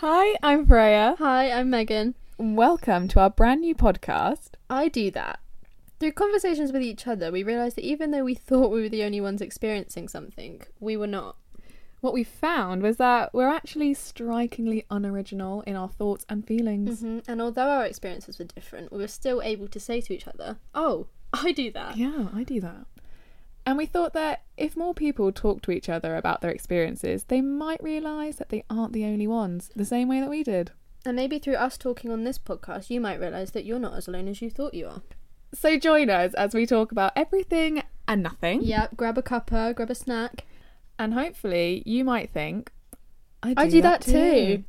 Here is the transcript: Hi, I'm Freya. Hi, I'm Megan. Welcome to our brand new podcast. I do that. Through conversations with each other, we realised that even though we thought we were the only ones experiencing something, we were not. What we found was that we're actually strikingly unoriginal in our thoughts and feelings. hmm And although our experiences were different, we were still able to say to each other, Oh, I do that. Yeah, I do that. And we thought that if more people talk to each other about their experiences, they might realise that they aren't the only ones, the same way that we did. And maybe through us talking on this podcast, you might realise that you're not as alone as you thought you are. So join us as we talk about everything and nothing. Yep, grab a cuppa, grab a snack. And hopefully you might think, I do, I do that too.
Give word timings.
Hi, 0.00 0.36
I'm 0.42 0.66
Freya. 0.66 1.16
Hi, 1.18 1.50
I'm 1.50 1.70
Megan. 1.70 2.14
Welcome 2.38 3.08
to 3.08 3.20
our 3.20 3.30
brand 3.30 3.62
new 3.62 3.74
podcast. 3.74 4.50
I 4.70 4.88
do 4.88 5.10
that. 5.10 5.40
Through 5.98 6.12
conversations 6.12 6.70
with 6.72 6.82
each 6.82 7.06
other, 7.08 7.32
we 7.32 7.42
realised 7.42 7.76
that 7.76 7.84
even 7.84 8.12
though 8.12 8.22
we 8.22 8.34
thought 8.48 8.70
we 8.70 8.82
were 8.82 8.88
the 8.88 9.02
only 9.02 9.20
ones 9.20 9.40
experiencing 9.40 10.06
something, 10.08 10.62
we 10.78 10.96
were 10.96 11.08
not. 11.08 11.36
What 12.00 12.14
we 12.14 12.22
found 12.22 12.80
was 12.82 12.98
that 12.98 13.34
we're 13.34 13.48
actually 13.48 13.92
strikingly 13.94 14.84
unoriginal 14.88 15.62
in 15.62 15.74
our 15.74 15.88
thoughts 15.88 16.24
and 16.28 16.46
feelings. 16.46 17.00
hmm 17.00 17.18
And 17.26 17.42
although 17.42 17.68
our 17.68 17.84
experiences 17.84 18.38
were 18.38 18.44
different, 18.44 18.92
we 18.92 18.98
were 18.98 19.08
still 19.08 19.42
able 19.42 19.66
to 19.66 19.80
say 19.80 20.00
to 20.02 20.14
each 20.14 20.28
other, 20.28 20.58
Oh, 20.76 21.08
I 21.32 21.50
do 21.50 21.72
that. 21.72 21.96
Yeah, 21.96 22.28
I 22.32 22.44
do 22.44 22.60
that. 22.60 22.86
And 23.68 23.76
we 23.76 23.84
thought 23.84 24.14
that 24.14 24.44
if 24.56 24.78
more 24.78 24.94
people 24.94 25.30
talk 25.30 25.60
to 25.60 25.70
each 25.70 25.90
other 25.90 26.16
about 26.16 26.40
their 26.40 26.50
experiences, 26.50 27.24
they 27.24 27.42
might 27.42 27.82
realise 27.82 28.36
that 28.36 28.48
they 28.48 28.64
aren't 28.70 28.94
the 28.94 29.04
only 29.04 29.26
ones, 29.26 29.70
the 29.76 29.84
same 29.84 30.08
way 30.08 30.20
that 30.20 30.30
we 30.30 30.42
did. 30.42 30.70
And 31.04 31.16
maybe 31.16 31.38
through 31.38 31.56
us 31.56 31.76
talking 31.76 32.10
on 32.10 32.24
this 32.24 32.38
podcast, 32.38 32.88
you 32.88 32.98
might 32.98 33.20
realise 33.20 33.50
that 33.50 33.66
you're 33.66 33.78
not 33.78 33.92
as 33.92 34.08
alone 34.08 34.26
as 34.26 34.40
you 34.40 34.48
thought 34.48 34.72
you 34.72 34.86
are. 34.86 35.02
So 35.52 35.78
join 35.78 36.08
us 36.08 36.32
as 36.32 36.54
we 36.54 36.64
talk 36.64 36.92
about 36.92 37.12
everything 37.14 37.82
and 38.08 38.22
nothing. 38.22 38.62
Yep, 38.62 38.96
grab 38.96 39.18
a 39.18 39.22
cuppa, 39.22 39.74
grab 39.74 39.90
a 39.90 39.94
snack. 39.94 40.46
And 40.98 41.12
hopefully 41.12 41.82
you 41.84 42.04
might 42.04 42.30
think, 42.30 42.72
I 43.42 43.52
do, 43.52 43.60
I 43.60 43.68
do 43.68 43.82
that 43.82 44.00
too. 44.00 44.64